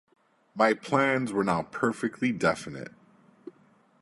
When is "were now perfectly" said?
1.31-2.31